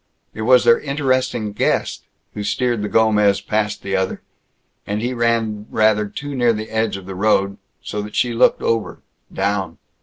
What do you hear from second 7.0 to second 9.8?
the road... so that she looked over, down.